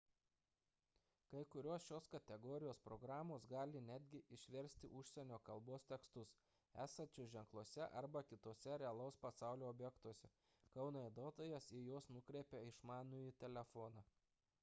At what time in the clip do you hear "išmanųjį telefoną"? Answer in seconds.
12.73-14.07